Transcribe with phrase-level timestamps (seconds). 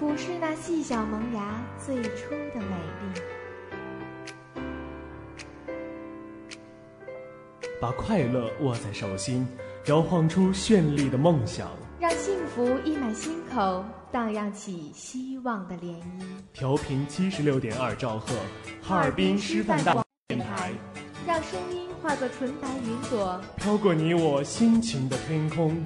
[0.00, 3.20] 俯视那细小萌芽最初的美丽。
[7.80, 9.46] 把快乐握在手心，
[9.86, 11.70] 摇晃出绚丽的梦想，
[12.00, 16.24] 让幸福溢满心口，荡漾起希望的涟漪。
[16.52, 18.34] 调频七十六点二兆赫，
[18.82, 20.72] 哈尔滨师范大电台，
[21.24, 25.80] 让声音化作纯白云朵，飘过你我心情的天空。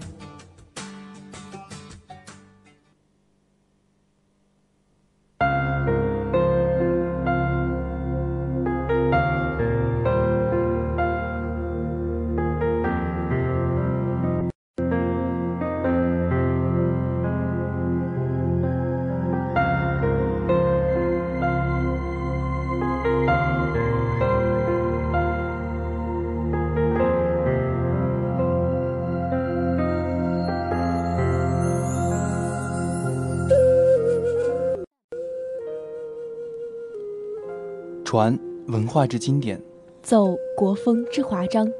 [38.10, 39.62] 传文化之经典，
[40.02, 41.70] 奏国风之华章，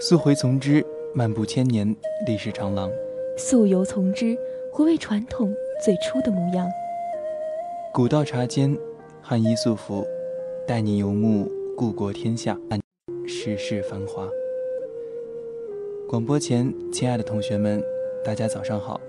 [0.00, 0.84] 溯回从之，
[1.14, 1.86] 漫步千年
[2.26, 2.90] 历史长廊；
[3.38, 4.36] 溯游从之，
[4.72, 6.68] 回味传统最初的模样。
[7.94, 8.76] 古道茶间，
[9.22, 10.04] 汉衣素服，
[10.66, 12.58] 带你游目故国天下，
[13.24, 14.28] 世事繁华。
[16.08, 17.80] 广播前，亲爱的同学们，
[18.24, 19.00] 大家早上好，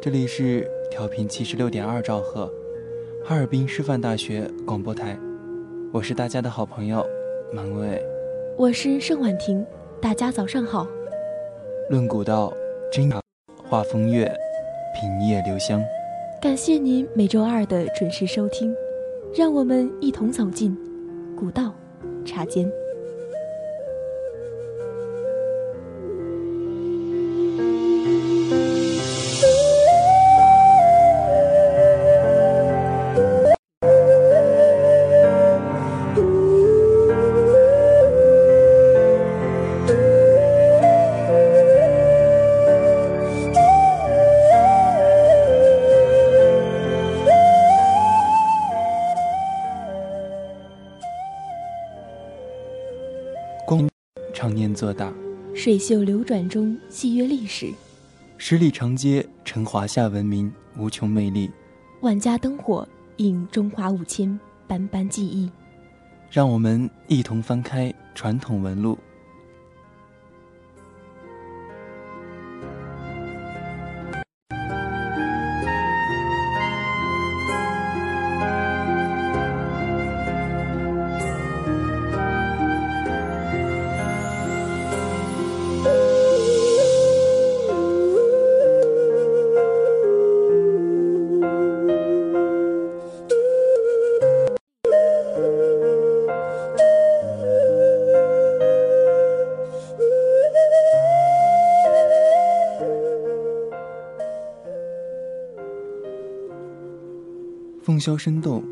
[0.00, 2.50] 这里是调频七十六点二兆赫，
[3.22, 5.18] 哈尔滨师范大学广播台。
[5.92, 7.04] 我是大家的好朋友，
[7.52, 8.02] 满伟。
[8.56, 9.64] 我是盛婉婷，
[10.00, 10.86] 大家早上好。
[11.88, 12.52] 论古道，
[12.92, 13.10] 真
[13.68, 14.30] 画风月，
[14.94, 15.82] 品叶留香。
[16.40, 18.74] 感谢您每周二的准时收听，
[19.34, 20.76] 让我们一同走进
[21.36, 21.72] 古道
[22.24, 22.70] 茶间。
[55.66, 57.74] 水袖流转中戏约历史；
[58.38, 61.50] 十里长街成华夏文明无穷魅力；
[62.02, 64.38] 万家灯火映中华五千
[64.68, 65.50] 斑斑记忆。
[66.30, 68.96] 让我们一同翻开传统纹路。
[108.06, 108.62] 箫声动，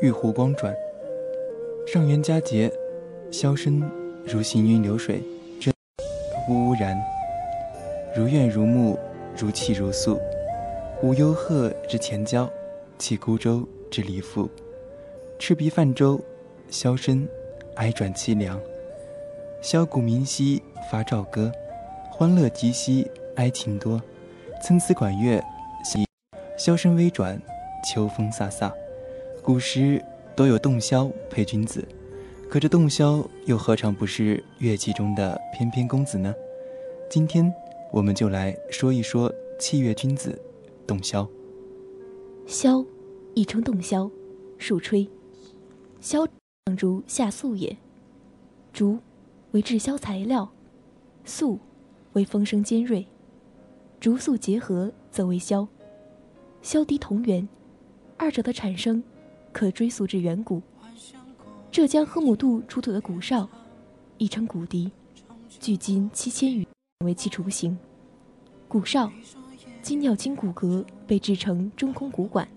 [0.00, 0.72] 玉壶光转。
[1.88, 2.72] 上元佳节，
[3.32, 3.82] 箫声
[4.24, 5.20] 如行云流水，
[5.58, 5.74] 真
[6.48, 6.96] 呜呜然，
[8.14, 8.96] 如怨如慕，
[9.36, 10.20] 如泣如诉。
[11.02, 12.48] 无忧鹤之前交，
[12.96, 14.48] 泣孤舟之离妇。
[15.40, 16.20] 赤壁泛舟，
[16.70, 17.26] 箫声
[17.74, 18.56] 哀转凄凉。
[19.60, 21.50] 箫鼓鸣兮发棹歌，
[22.12, 24.00] 欢乐极兮哀情多。
[24.62, 25.42] 参差管乐，
[26.56, 27.36] 箫声微转。
[27.86, 28.72] 秋风飒飒，
[29.42, 30.04] 古时
[30.34, 31.86] 都有洞箫配君子，
[32.50, 36.34] 可这洞箫又何尝不是乐器中的翩翩公子呢？
[37.08, 37.52] 今天
[37.92, 40.36] 我们就来说一说器乐君子——
[40.84, 41.28] 洞箫。
[42.44, 42.84] 箫，
[43.34, 44.10] 亦称洞箫，
[44.58, 45.08] 竖吹，
[46.02, 46.28] 箫
[46.66, 47.76] 上竹下素也。
[48.72, 48.98] 竹
[49.52, 50.50] 为制箫材料，
[51.24, 51.60] 素
[52.14, 53.06] 为风声尖锐，
[54.00, 55.68] 竹素结合则为箫。
[56.62, 57.48] 箫笛同源，
[58.16, 59.02] 二者的产生
[59.52, 60.62] 可追溯至远古。
[61.70, 63.48] 浙江河姆渡出土的古哨，
[64.18, 64.90] 亦称古笛，
[65.60, 66.66] 距今七千余
[67.04, 67.76] 为其雏形。
[68.68, 69.10] 古哨，
[69.82, 72.48] 金鸟金骨骼被制成中空骨管，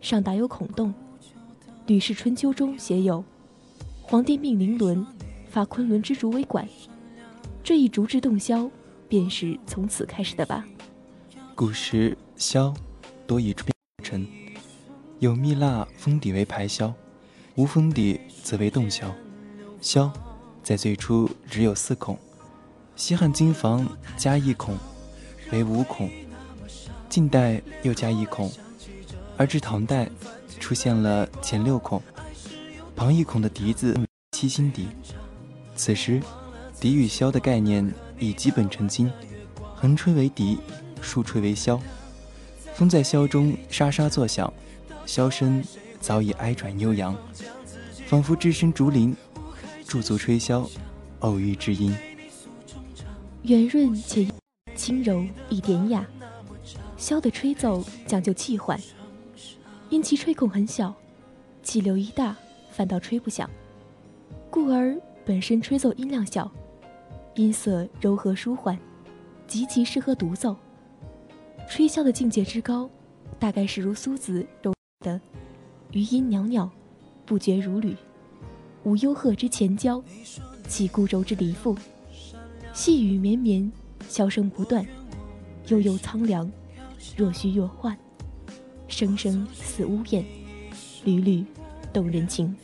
[0.00, 0.92] 上打有孔洞。
[1.86, 3.24] 《吕氏春秋》中写有
[4.02, 5.06] ：“皇帝命凌伦。”
[5.50, 6.64] 发昆仑之竹为管，
[7.60, 8.70] 这一竹制洞箫，
[9.08, 10.64] 便是从此开始的吧。
[11.56, 12.72] 古时箫
[13.26, 13.66] 多以竹
[14.00, 14.24] 成，
[15.20, 16.94] 有蜜蜡封底为排箫，
[17.54, 19.04] 无封底则为洞箫。
[19.82, 20.10] 箫
[20.62, 22.18] 在最初只有四孔，
[22.96, 23.86] 西汉经房
[24.16, 24.78] 加一孔，
[25.52, 26.08] 为五孔，
[27.10, 28.50] 近代又加一孔，
[29.36, 30.08] 而至唐代
[30.58, 32.02] 出现了前六孔，
[32.96, 33.94] 旁一孔的笛子
[34.32, 34.88] 七星笛。
[35.76, 36.22] 此时，
[36.80, 39.12] 笛与箫的概念已基本成精，
[39.74, 40.56] 横吹为笛，
[41.02, 41.78] 竖吹为箫。
[42.72, 44.50] 风在箫中沙沙作响，
[45.06, 45.62] 箫声
[46.00, 47.16] 早已哀转悠扬，
[48.06, 49.16] 仿佛置身竹林，
[49.86, 50.68] 驻足吹箫，
[51.20, 51.94] 偶遇知音。
[53.42, 54.26] 圆润且
[54.74, 56.06] 轻柔亦典雅，
[56.98, 58.78] 箫的吹奏讲究气缓，
[59.88, 60.94] 因其吹孔很小，
[61.62, 62.36] 气流一大
[62.70, 63.48] 反倒吹不响，
[64.50, 64.98] 故而。
[65.22, 66.50] 本身吹奏音量小，
[67.34, 68.76] 音色柔和舒缓，
[69.46, 70.56] 极其适合独奏。
[71.68, 72.90] 吹箫的境界之高，
[73.38, 75.18] 大概是如苏子柔的
[75.92, 76.70] “余音袅袅，
[77.24, 77.94] 不绝如缕；
[78.84, 80.02] 无幽壑之前交，
[80.68, 81.74] 起孤舟之离妇。
[82.74, 83.72] 细雨绵绵，
[84.10, 84.86] 箫声不断，
[85.68, 86.50] 悠悠苍凉，
[87.16, 87.96] 若虚若幻，
[88.88, 90.22] 声声似呜咽，
[91.04, 91.44] 缕缕
[91.94, 92.54] 动人情。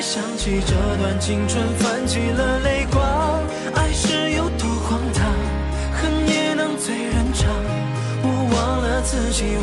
[0.00, 2.97] 想起这段青春，泛起了泪光。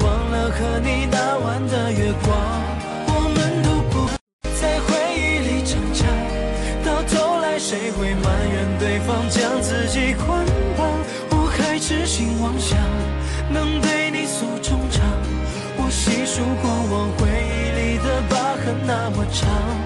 [0.04, 2.38] 忘了和你那晚的月光。
[3.08, 4.08] 我们都不
[4.60, 6.06] 在回忆里挣扎，
[6.86, 10.46] 到头来谁会埋怨对方将自己捆
[10.78, 10.88] 绑？
[11.32, 12.78] 我还痴心妄想
[13.50, 15.04] 能对你诉衷肠。
[15.78, 19.85] 我细数过往回忆里的疤痕那么长。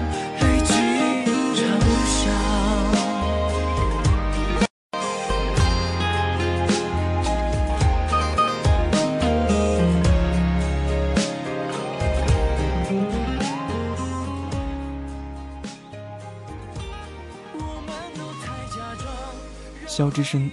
[19.90, 20.48] 箫之声，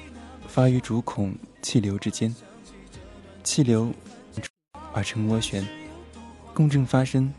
[0.47, 2.35] 发于竹孔气流之间，
[3.43, 3.93] 气流
[4.91, 5.63] 而成涡旋，
[6.55, 7.31] 共振发声，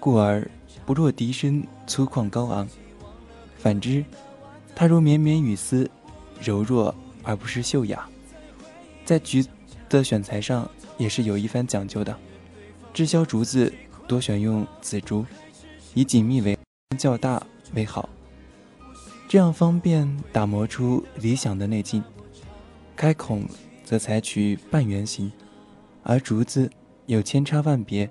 [0.00, 0.50] 故而
[0.86, 2.66] 不若笛声粗犷高昂。
[3.58, 4.02] 反之，
[4.74, 5.88] 它如绵绵雨丝，
[6.40, 8.08] 柔弱而不失秀雅。
[9.04, 9.44] 在竹
[9.90, 12.18] 的选材上也是有一番讲究的，
[12.94, 13.70] 制箫竹子
[14.08, 15.26] 多选用紫竹，
[15.92, 16.58] 以紧密为
[16.96, 18.08] 较大为好。
[19.30, 22.02] 这样方便打磨出理想的内径，
[22.96, 23.46] 开孔
[23.84, 25.30] 则采取半圆形，
[26.02, 26.68] 而竹子
[27.06, 28.10] 有千差万别，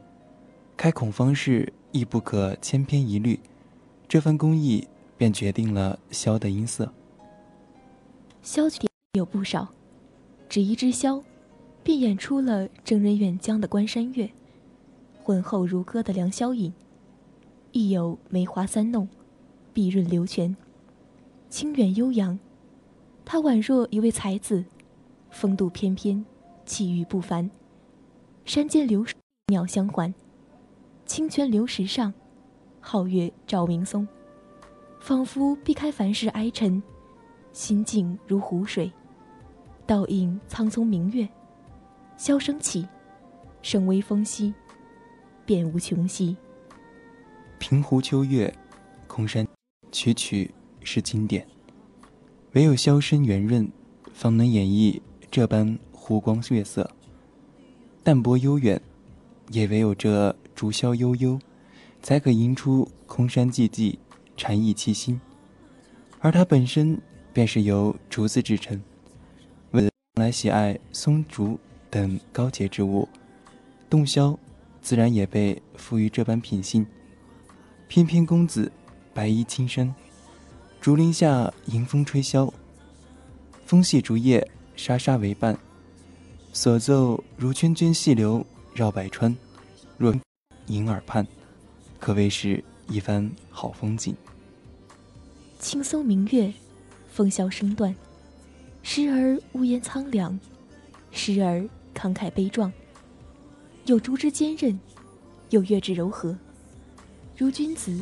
[0.78, 3.38] 开孔方式亦不可千篇一律。
[4.08, 6.90] 这番工艺便决定了箫的音色。
[8.42, 9.68] 箫曲有不少，
[10.48, 11.22] 只一支箫，
[11.84, 14.30] 便演出了征人远江的关山月，
[15.22, 16.72] 浑厚如歌的良宵引，
[17.74, 19.10] 亦有梅花三弄，
[19.74, 20.56] 碧润流泉。
[21.50, 22.38] 清远悠扬，
[23.26, 24.64] 他宛若一位才子，
[25.32, 26.24] 风度翩翩，
[26.64, 27.50] 气宇不凡。
[28.46, 29.16] 山间流水
[29.48, 30.14] 鸟相还，
[31.08, 32.14] 清泉流石上，
[32.84, 34.08] 皓月照明松，
[35.02, 36.82] 仿佛避开凡世哀沉，
[37.52, 38.92] 心静如湖水，
[39.88, 41.28] 倒映苍松明月。
[42.16, 42.88] 箫声起，
[43.64, 44.54] 声微风息，
[45.46, 46.38] 便无穷息。
[47.58, 48.54] 平湖秋月，
[49.08, 49.48] 空山
[49.92, 50.54] 曲曲。
[50.84, 51.46] 是经典，
[52.54, 53.70] 唯有箫声圆润，
[54.14, 56.90] 方能演绎这般湖光月色。
[58.04, 58.82] 淡泊悠远，
[59.52, 61.40] 也唯有这竹箫悠悠，
[62.02, 63.98] 才可吟出空山寂寂，
[64.36, 65.20] 禅意凄心。
[66.20, 67.00] 而它本身
[67.32, 68.82] 便是由竹子制成，
[69.72, 71.60] 为来喜爱松竹
[71.90, 73.08] 等高洁之物，
[73.90, 74.38] 洞箫
[74.82, 76.86] 自然也被赋予这般品性。
[77.88, 78.72] 翩翩公子，
[79.14, 79.94] 白衣轻衫。
[80.82, 82.50] 竹林下迎风吹箫，
[83.66, 85.58] 风细竹叶沙沙为伴，
[86.54, 89.36] 所奏如涓涓细流绕百川，
[89.98, 90.16] 若
[90.68, 91.28] 萦耳畔，
[92.00, 94.16] 可谓是一番好风景。
[95.60, 96.54] 青松明月，
[97.12, 97.94] 风萧声断，
[98.82, 100.40] 时而屋檐苍凉，
[101.12, 102.72] 时而慷慨悲壮。
[103.86, 104.80] 有竹枝坚韧，
[105.50, 106.38] 有月之柔和，
[107.36, 108.00] 如君子，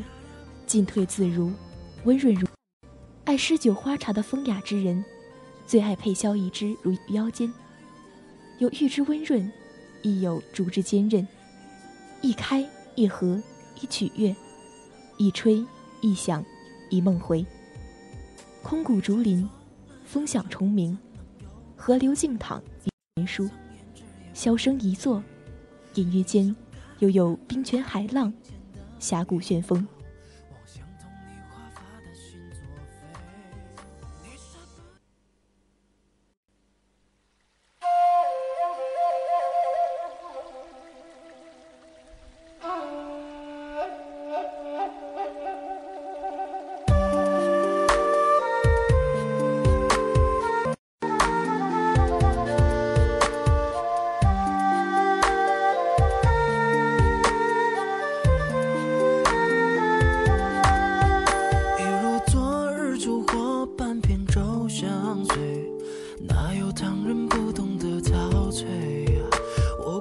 [0.67, 1.51] 进退自如，
[2.03, 2.47] 温润如。
[3.27, 5.03] 爱诗酒花茶的风雅之人，
[5.65, 7.53] 最爱佩箫一支如腰间。
[8.57, 9.51] 有玉之温润，
[10.01, 11.27] 亦有竹之坚韧。
[12.21, 12.65] 一开
[12.95, 13.43] 一合，
[13.81, 14.33] 一曲乐，
[15.17, 15.61] 一吹
[15.99, 16.41] 一响，
[16.89, 17.45] 一梦回。
[18.63, 19.45] 空谷竹林，
[20.05, 20.97] 风响虫鸣，
[21.75, 22.63] 河流静淌，
[23.15, 23.49] 云舒，
[24.33, 25.21] 箫声一作。
[25.95, 26.55] 隐约间，
[26.99, 28.31] 又有冰泉海浪，
[28.99, 29.85] 峡谷旋风。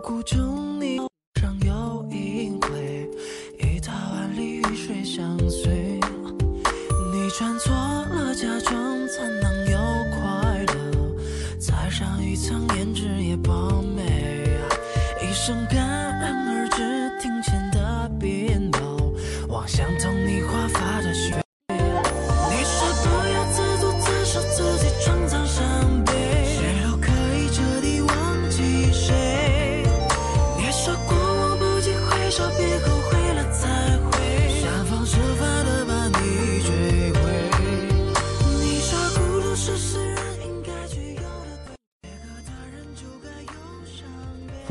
[0.07, 0.56] 孤舟。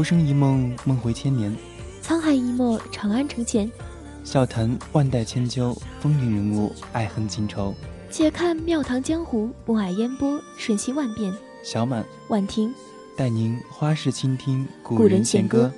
[0.05, 1.51] 生一梦，梦回千年；
[2.03, 3.69] 沧海一墨，长安城前。
[4.23, 7.73] 笑谈万代千秋，风云人物，爱恨情仇。
[8.11, 11.33] 且看庙堂江湖，暮霭烟波，瞬息万变。
[11.63, 12.71] 小满、婉婷，
[13.17, 15.71] 带您花式倾听古人弦歌。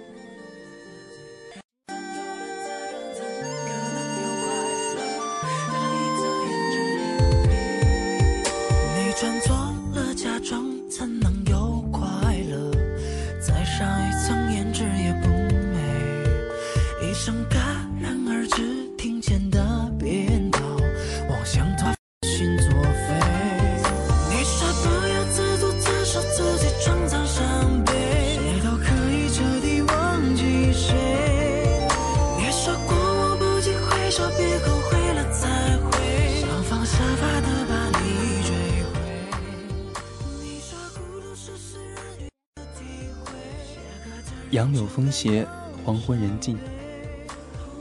[45.07, 45.47] 杨柳风斜，
[45.85, 46.57] 黄昏人静。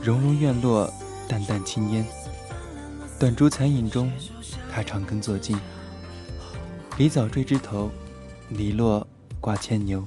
[0.01, 0.89] 融融院落，
[1.27, 2.05] 淡淡青烟。
[3.19, 4.11] 短烛残影中，
[4.71, 5.59] 他长根坐静。
[6.97, 7.91] 梨枣缀枝头，
[8.49, 9.05] 篱落
[9.41, 10.05] 挂牵牛。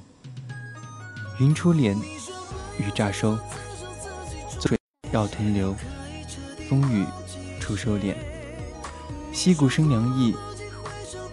[1.38, 1.94] 云出帘，
[2.78, 3.38] 雨乍收。
[4.58, 4.78] 水
[5.12, 5.74] 绕藤流，
[6.68, 7.04] 风雨
[7.60, 8.14] 初收敛。
[9.32, 10.34] 溪谷生凉意，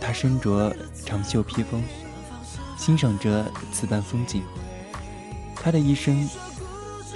[0.02, 0.76] 他身着
[1.06, 1.82] 长袖披风，
[2.78, 4.44] 欣赏着此般风景。
[5.62, 6.30] 他的一生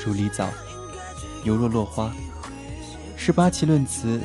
[0.06, 0.50] 如梨枣，
[1.44, 2.12] 犹若落花。
[3.16, 4.20] 十八奇论词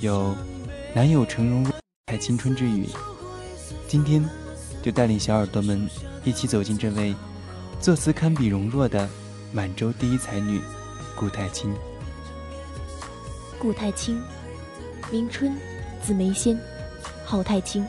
[0.00, 0.34] 有
[0.94, 1.70] “南有成容
[2.06, 2.88] 太青春之语”。
[3.86, 4.24] 今天
[4.82, 5.88] 就带领小耳朵们
[6.24, 7.14] 一起走进这位
[7.80, 9.08] 作词堪比容若的
[9.52, 10.60] 满洲第一才女
[11.14, 11.74] 顾太清。
[13.58, 14.20] 顾太清，
[15.12, 15.54] 名春，
[16.02, 16.58] 字梅仙，
[17.24, 17.86] 号太清，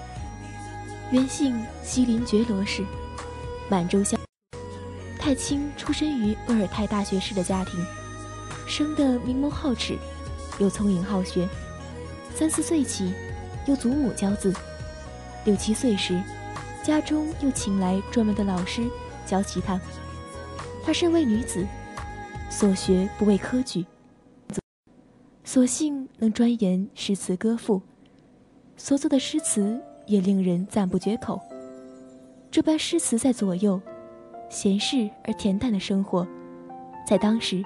[1.11, 2.83] 原姓西林觉罗氏，
[3.69, 4.20] 满洲乡。
[5.31, 7.79] 太清出身于鄂尔泰大学士的家庭，
[8.67, 9.97] 生得明眸皓齿，
[10.59, 11.47] 又聪颖好学。
[12.35, 13.13] 三四岁起，
[13.65, 14.51] 由祖母教字；
[15.45, 16.21] 六七岁时，
[16.83, 18.83] 家中又请来专门的老师
[19.25, 19.79] 教其他。
[20.83, 21.65] 她身为女子，
[22.49, 23.85] 所学不为科举，
[25.45, 27.81] 所幸能专研诗词歌赋，
[28.75, 31.39] 所作的诗词也令人赞不绝口。
[32.51, 33.81] 这般诗词在左右。
[34.51, 36.27] 闲适而恬淡的生活，
[37.07, 37.63] 在当时，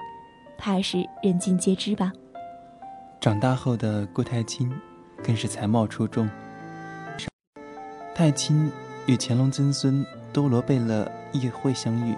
[0.56, 2.12] 怕是人尽皆知吧。
[3.20, 4.72] 长大后的顾太清，
[5.20, 6.30] 更是才貌出众。
[8.14, 8.70] 太清
[9.06, 12.14] 与乾隆曾孙多罗贝勒议会相遇。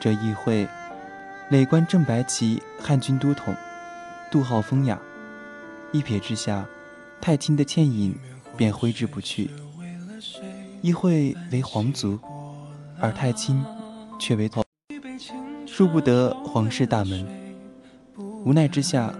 [0.00, 0.66] 这议会，
[1.50, 3.54] 累官正白旗汉军都统，
[4.32, 4.98] 杜号风雅。
[5.92, 6.66] 一瞥之下，
[7.20, 8.18] 太清的倩影
[8.56, 9.48] 便挥之不去。
[10.82, 12.18] 议会为皇族，
[13.00, 13.64] 而太清
[14.18, 14.62] 却为头。
[15.76, 17.26] 入不得皇室大门，
[18.44, 19.14] 无奈之下，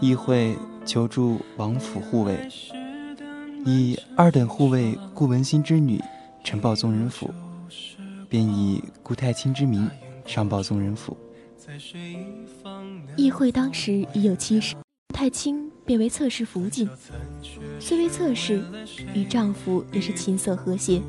[0.00, 2.48] 议会求助王府护卫，
[3.64, 6.00] 以二等护卫顾文新之女
[6.42, 7.32] 呈报宗人府，
[8.28, 9.88] 便以顾太清之名
[10.26, 11.16] 上报宗人府。
[13.16, 14.74] 议会当时已有妻室，
[15.14, 16.88] 太清便为侧室福晋，
[17.78, 18.64] 虽为侧室，
[19.14, 21.00] 与丈夫也是琴瑟和谐，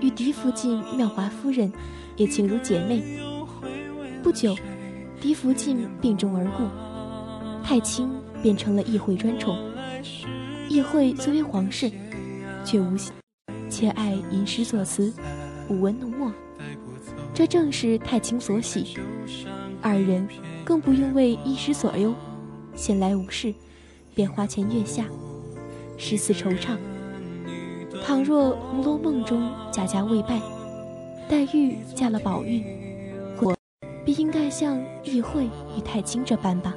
[0.00, 1.72] 与嫡福晋妙华夫人
[2.16, 3.02] 也情如姐妹。
[4.22, 4.56] 不久，
[5.20, 6.64] 嫡福晋病重而故，
[7.64, 8.10] 太清
[8.42, 9.56] 便成了议会专宠。
[10.68, 11.90] 议会虽为皇室，
[12.64, 13.12] 却无心，
[13.70, 15.12] 且爱吟诗作词，
[15.68, 16.32] 舞文弄墨，
[17.32, 18.98] 这正是太清所喜。
[19.80, 20.26] 二人
[20.64, 22.12] 更不用为一时所忧，
[22.74, 23.54] 闲来无事，
[24.14, 25.06] 便花前月下，
[25.96, 26.76] 诗词惆怅。
[28.06, 30.40] 倘若《红楼梦》中贾家未败，
[31.28, 32.64] 黛玉嫁了宝玉。
[34.04, 35.46] 必应该像议会
[35.76, 36.72] 与太清这般吧。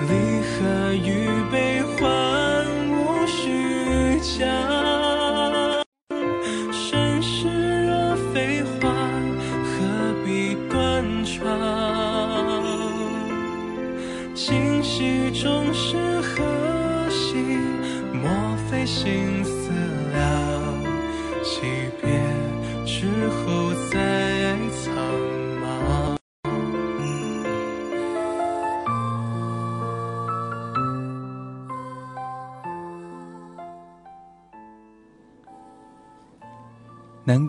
[0.00, 4.95] 离合与悲欢无需讲。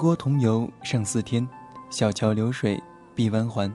[0.08, 1.46] 郭同游胜似天，
[1.90, 2.82] 小桥流水
[3.14, 3.70] 碧弯环。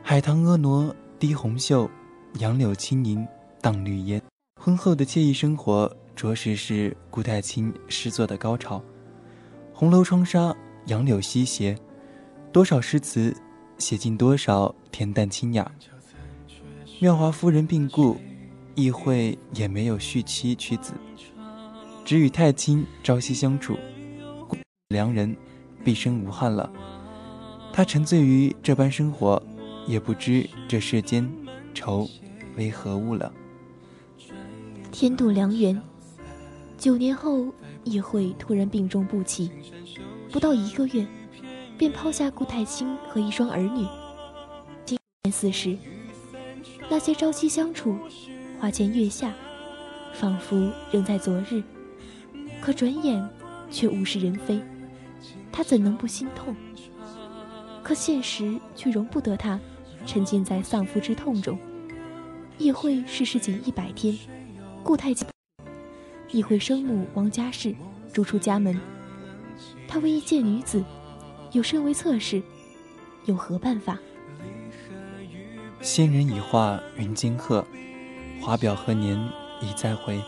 [0.00, 1.90] 海棠婀娜低红袖，
[2.38, 3.26] 杨柳轻盈
[3.60, 4.22] 荡绿烟。
[4.62, 8.80] 婚后的惬意生活，着实是顾太清诗作的高潮。
[9.72, 10.54] 红楼窗纱，
[10.86, 11.76] 杨柳西斜，
[12.52, 13.36] 多少诗词，
[13.76, 15.68] 写尽多少恬淡清雅。
[17.00, 18.16] 妙华夫人病故，
[18.76, 20.92] 议会也没有续妻娶子，
[22.04, 23.76] 只与太清朝夕相处。
[24.88, 25.34] 良人，
[25.82, 26.70] 毕生无憾了。
[27.72, 29.42] 他沉醉于这般生活，
[29.88, 31.28] 也不知这世间
[31.72, 32.08] 愁
[32.56, 33.32] 为何物了。
[34.92, 35.80] 天妒良缘。
[36.76, 37.46] 九年后，
[37.82, 39.50] 议会突然病重不起，
[40.30, 41.06] 不到一个月，
[41.78, 43.86] 便抛下顾太清和一双儿女。
[44.84, 45.76] 今年四十，
[46.90, 47.96] 那些朝夕相处、
[48.60, 49.32] 花前月下，
[50.12, 51.62] 仿佛仍在昨日，
[52.60, 53.26] 可转眼
[53.70, 54.60] 却物是人非。
[55.56, 56.52] 他怎能不心痛？
[57.80, 59.60] 可现实却容不得他
[60.04, 61.56] 沉浸在丧夫之痛中。
[62.58, 64.18] 议会逝世仅一百天，
[64.82, 65.28] 顾太清，
[66.32, 67.72] 议会生母王家氏
[68.12, 68.76] 逐出家门。
[69.86, 70.84] 他为一介女子，
[71.52, 72.42] 有身为侧室，
[73.26, 73.96] 有何办法？
[75.80, 77.64] 仙人已化云惊鹤，
[78.40, 79.16] 华表何年
[79.60, 80.20] 已再回？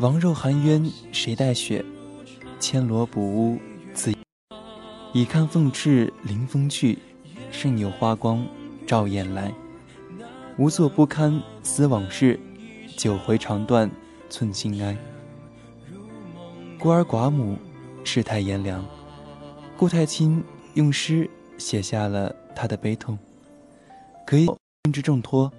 [0.00, 1.82] 王肉含冤谁带雪？
[2.60, 3.58] 千罗补屋。
[5.12, 6.98] 已看凤翅临风去，
[7.50, 8.46] 胜有花光
[8.86, 9.52] 照眼来。
[10.56, 12.40] 无所不堪思往事，
[12.96, 13.90] 九回肠断
[14.30, 14.96] 寸心哀。
[16.78, 17.56] 孤儿寡母，
[18.04, 18.84] 世态炎凉。
[19.76, 20.42] 顾太清
[20.74, 23.18] 用诗写下了他的悲痛。
[24.26, 24.48] 可以
[24.92, 25.52] 之重托，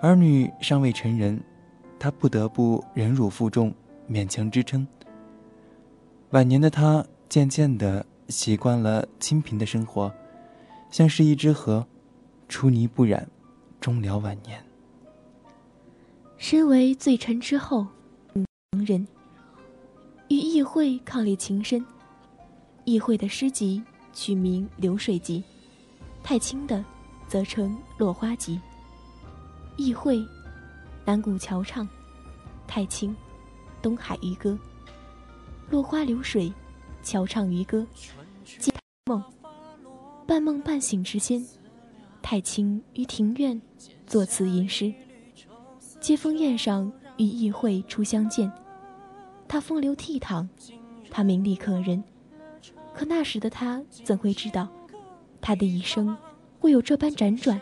[0.00, 1.40] 儿女尚未成人，
[2.00, 3.72] 他不得不忍辱负重，
[4.10, 4.86] 勉强支撑。
[6.30, 7.06] 晚年的他。
[7.28, 10.12] 渐渐的习惯了清贫的生活，
[10.90, 11.86] 像是一只河，
[12.48, 13.28] 出泥不染，
[13.80, 14.62] 终了晚年。
[16.36, 17.86] 身为罪臣之后，
[18.34, 19.06] 亡人
[20.28, 21.84] 与议会伉俪情深。
[22.84, 25.40] 议会的诗集取名《流水集》，
[26.22, 26.84] 太清的
[27.26, 28.56] 则称《落花集》。
[29.76, 30.24] 议会，
[31.04, 31.88] 南古桥唱，
[32.66, 33.14] 太清，
[33.82, 34.56] 东海渔歌。
[35.68, 36.52] 落花流水，
[37.06, 37.86] 桥唱渔歌，
[38.58, 38.72] 寄
[39.04, 39.22] 梦。
[40.26, 41.46] 半梦半醒之间，
[42.20, 43.62] 太清于庭院
[44.08, 44.92] 作词吟诗。
[46.00, 48.50] 接风宴上与议会初相见，
[49.46, 50.48] 他风流倜傥，
[51.08, 52.02] 他名利可人。
[52.92, 54.66] 可那时的他怎会知道，
[55.40, 56.16] 他的一生
[56.58, 57.60] 会有这般辗转？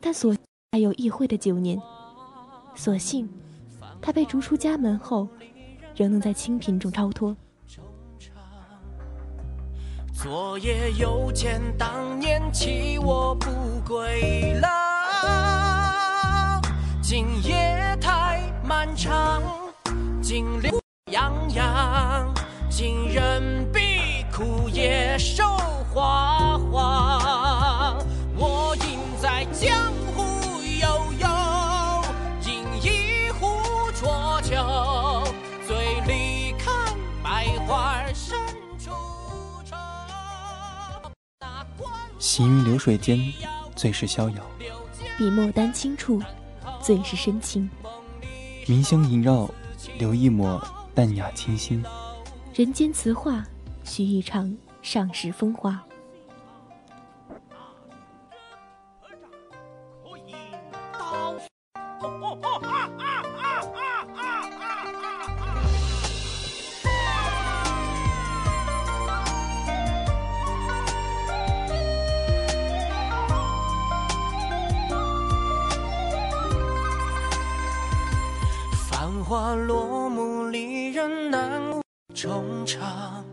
[0.00, 0.32] 但所
[0.70, 1.76] 还有议会的九年，
[2.76, 3.28] 所幸
[4.00, 5.26] 他被逐出家门后，
[5.96, 7.36] 仍能在清贫中超脱。
[10.20, 16.60] 昨夜又见当年弃我不归郎，
[17.00, 19.40] 今夜太漫长，
[20.20, 22.34] 今柳洋洋，
[22.68, 25.16] 今人比枯叶
[42.38, 43.18] 行云流水间，
[43.74, 44.36] 最是逍遥；
[45.18, 46.22] 笔墨丹青处，
[46.80, 47.68] 最是深情。
[48.68, 49.50] 明香萦绕，
[49.98, 51.82] 留一抹淡雅清新。
[52.54, 53.44] 人间词话，
[53.82, 55.84] 许一场上世风华。
[82.68, 83.24] 长。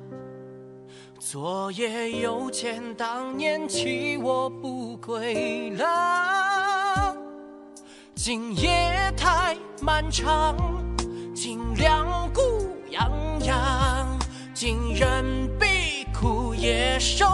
[1.19, 7.17] 昨夜又见当年弃我不归郎，
[8.15, 10.55] 今夜太漫长，
[11.35, 12.41] 今两股
[12.91, 14.17] 痒痒。
[14.53, 17.25] 今人比枯叶瘦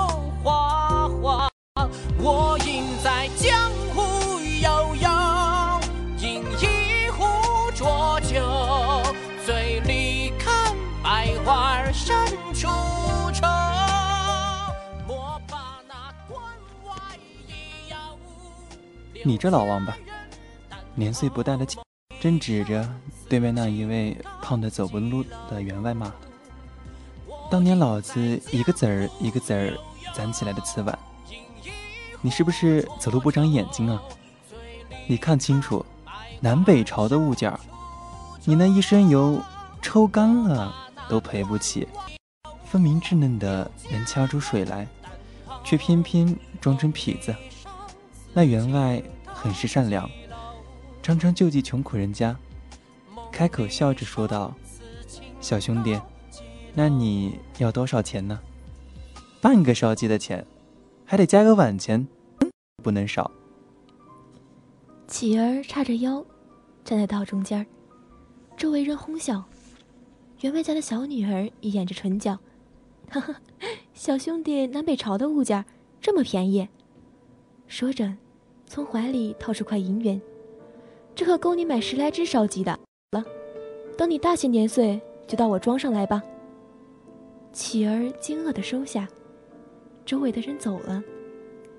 [19.24, 19.96] 你这老王八，
[20.96, 21.66] 年岁不大的，
[22.20, 22.88] 正指着
[23.30, 26.12] 对面那一位胖得走不路的员外骂。
[27.50, 29.78] 当年老子一个子儿一个子儿
[30.16, 30.98] 攒起来的瓷碗，
[32.22, 34.02] 你是不是走路不长眼睛啊？
[35.08, 35.86] 你看清楚，
[36.40, 37.54] 南北朝的物件，
[38.44, 39.40] 你那一身油
[39.84, 40.74] 抽干了
[41.08, 41.88] 都赔不起。
[42.66, 44.88] 分明稚嫩的能掐出水来，
[45.64, 47.36] 却偏偏装成痞子。
[48.34, 50.10] 那员外很是善良，
[51.04, 52.36] 常常救济穷苦人家，
[53.32, 54.54] 开口笑着说道
[55.42, 56.00] ：“小兄弟，
[56.74, 58.40] 那你要多少钱呢？
[59.42, 60.46] 半个烧鸡的钱，
[61.06, 62.08] 还得加个碗钱，
[62.82, 63.30] 不能少。”
[65.08, 66.26] 乞儿叉着腰，
[66.86, 67.68] 站在道中间，
[68.56, 69.44] 周围人哄笑。
[70.40, 72.40] 员外家的小女儿也掩着唇角，
[73.10, 73.36] 哈哈，
[73.94, 75.66] 小兄弟南北朝的物件
[76.00, 76.70] 这么便宜。
[77.72, 78.14] 说着，
[78.66, 80.22] 从怀里掏出块银元，
[81.16, 82.78] 这可够你买十来只烧鸡的
[83.12, 83.24] 了。
[83.98, 86.22] 等你大些年岁，就到我庄上来吧。
[87.54, 89.08] 乞儿惊愕的收下，
[90.06, 91.02] 周围的人走了，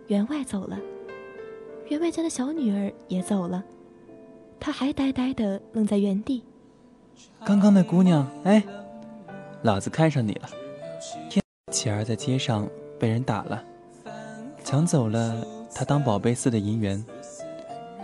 [0.07, 0.81] 员外走了。
[1.91, 3.63] 员外家的小女儿也走了，
[4.59, 6.43] 他还呆呆的愣在原地。
[7.45, 8.65] 刚刚那姑娘，哎，
[9.61, 10.49] 老子看上你了。
[11.71, 12.67] 启，儿在街上
[12.99, 13.63] 被人打了，
[14.65, 17.05] 抢走了他当宝贝似的银元，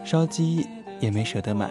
[0.05, 0.67] 烧鸡
[1.01, 1.71] 也没舍得买，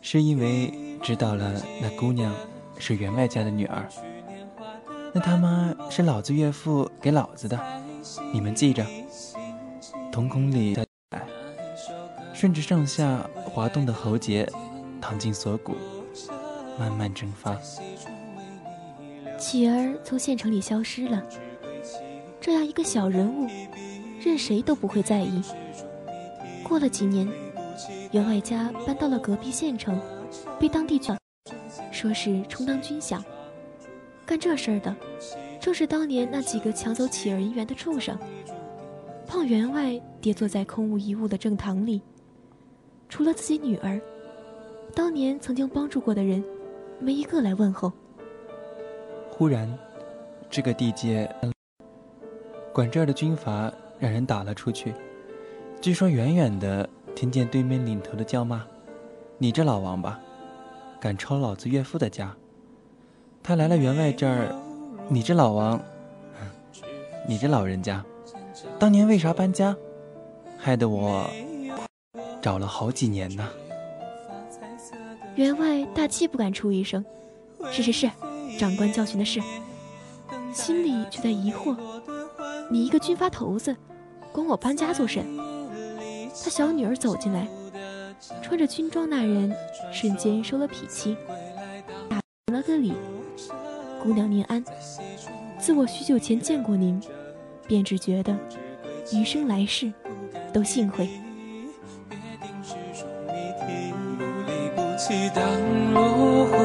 [0.00, 2.34] 是因为知道了那姑娘
[2.78, 3.88] 是员外家的女儿。
[5.14, 7.58] 那他妈是老子岳父给老子的，
[8.32, 8.84] 你们记着。
[10.10, 10.76] 瞳孔里
[12.34, 14.46] 顺着上下滑动的喉结，
[15.00, 15.74] 淌进锁骨，
[16.78, 17.56] 慢慢蒸发。
[19.38, 21.22] 启儿从县城里消失了，
[22.40, 23.46] 这样一个小人物，
[24.22, 25.42] 任谁都不会在意。
[26.62, 27.28] 过了几年，
[28.12, 30.00] 员外家搬到了隔壁县城，
[30.60, 31.16] 被当地军
[31.90, 33.20] 说是充当军饷。
[34.24, 34.94] 干这事儿的，
[35.60, 38.16] 正是当年那几个抢走乞儿银元的畜生。
[39.26, 42.00] 胖员外跌坐在空无一物的正堂里，
[43.08, 44.00] 除了自己女儿，
[44.94, 46.44] 当年曾经帮助过的人，
[47.00, 47.92] 没一个来问候。
[49.30, 49.68] 忽然，
[50.48, 51.28] 这个地界
[52.72, 54.92] 管这儿的军阀让人打了出去。
[55.80, 58.66] 据说远远的听见对面领头的叫骂
[59.38, 60.18] ：“你这老王八，
[61.00, 62.34] 敢抄老子岳父的家！”
[63.44, 64.52] 他来了员外这儿，
[65.08, 65.80] 你这老王，
[67.28, 68.04] 你这老人家，
[68.76, 69.76] 当年为啥搬家？
[70.58, 71.30] 害得我
[72.40, 73.48] 找了好几年呢。
[75.36, 77.04] 员外大气不敢出一声
[77.70, 78.10] ：“是是是，
[78.58, 79.40] 长官教训的是。”
[80.52, 81.76] 心里却在疑惑
[82.68, 83.74] ：“你一个军阀头子，
[84.32, 85.24] 管我搬家做甚？”
[86.42, 87.46] 他小女儿走进来，
[88.42, 89.54] 穿着军装，那人
[89.92, 91.16] 瞬间收了脾气，
[92.08, 92.20] 打
[92.52, 92.94] 了个礼
[94.02, 94.64] ：“姑娘您安。
[95.58, 97.00] 自我许久前见过您，
[97.68, 98.36] 便只觉得
[99.12, 99.92] 余生来世
[100.52, 101.08] 都幸会。”
[105.34, 105.44] 当
[105.92, 106.58] 落红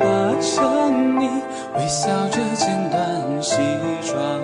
[0.00, 1.28] 化成泥，
[1.76, 3.56] 微笑着剪断西
[4.02, 4.40] 窗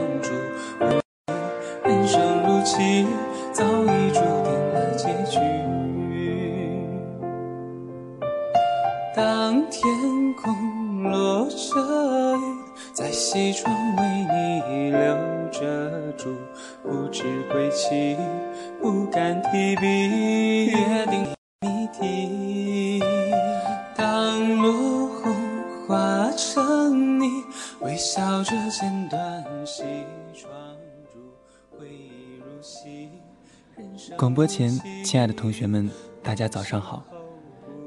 [35.08, 35.90] 亲爱的同学们，
[36.22, 37.02] 大家早上好！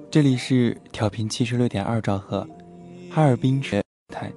[0.09, 2.49] 这里是调频七十六点二兆赫，
[3.11, 4.33] 哈尔滨学台。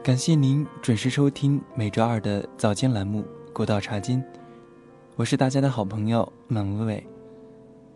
[0.00, 3.22] 感谢您准时收听每周二的早间栏目
[3.52, 4.20] 《古道茶经》，
[5.16, 7.06] 我是大家的好朋友满伟伟。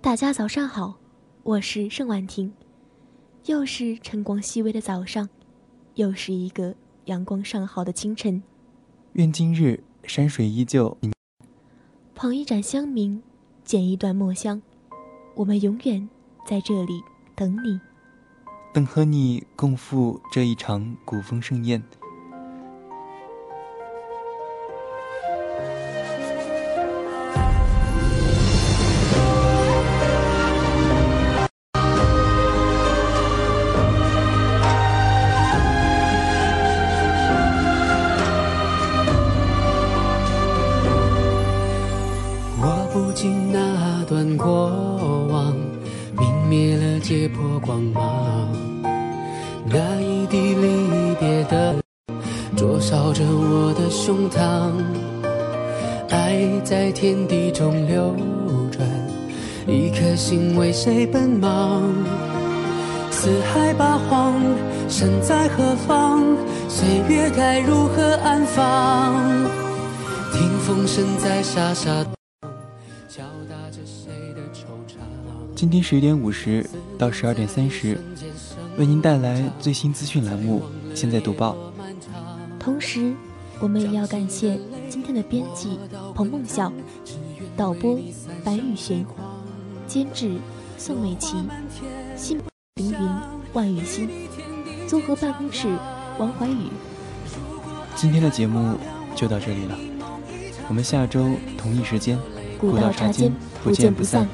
[0.01, 0.99] 大家早上好，
[1.45, 2.53] 我是盛婉婷。
[3.45, 5.29] 又是晨光熹微的早上，
[5.95, 6.75] 又是一个。
[7.05, 8.43] 阳光尚好的清晨，
[9.13, 10.99] 愿今日山水依旧。
[12.17, 13.21] 捧一盏香茗，
[13.69, 14.63] 剪一段墨香，
[15.35, 16.09] 我们永远
[16.47, 17.03] 在这里
[17.37, 17.79] 等你，
[18.73, 21.83] 等和你共赴这一场古风盛宴。
[56.93, 58.15] 天地中流
[58.71, 58.89] 转
[59.67, 61.83] 一颗心为谁奔忙？
[63.11, 64.41] 四海八荒，
[64.89, 66.25] 身在何方？
[66.69, 69.15] 岁月该如何安放？
[70.33, 72.05] 听风声在沙沙
[73.09, 74.99] 敲打着谁的惆怅。
[75.55, 76.65] 今天十一点五十
[76.97, 77.99] 到十二点三十，
[78.79, 80.63] 为您带来最新资讯栏目
[80.97, 81.55] 《现在读报》。
[82.59, 83.13] 同时，
[83.61, 85.79] 我们也要感谢今天的编辑
[86.15, 86.73] 彭梦晓，
[87.57, 87.99] 导播
[88.45, 89.05] 白雨璇，
[89.87, 90.39] 监制。
[90.81, 91.35] 宋美琪，
[92.15, 92.39] 新
[92.77, 92.99] 凌云，
[93.53, 94.09] 万雨欣，
[94.87, 95.67] 综合办公室
[96.21, 96.69] 王怀宇。
[97.97, 98.79] 今天的节目
[99.17, 99.77] 就到这里了，
[100.69, 102.17] 我们下周同一时间，
[102.61, 104.29] 古道茶间不见不散。